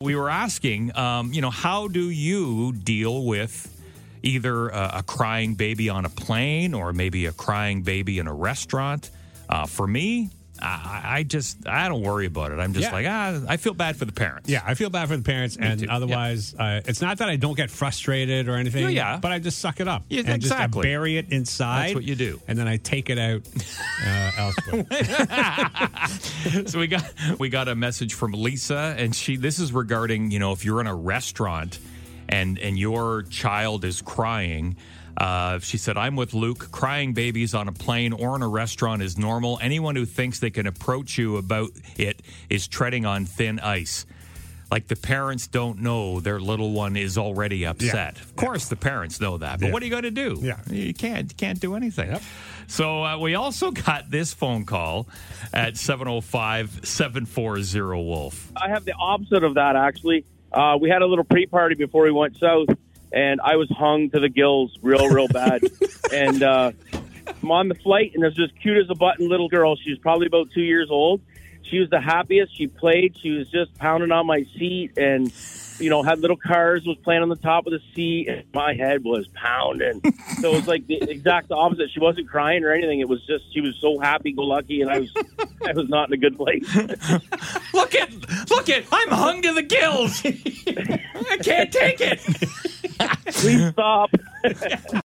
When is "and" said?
15.58-15.80, 20.26-20.40, 22.48-22.58, 28.98-29.14, 32.28-32.58, 32.58-32.78, 63.12-63.40, 66.12-66.42, 68.14-68.22, 74.96-75.32, 78.28-78.44, 84.80-84.90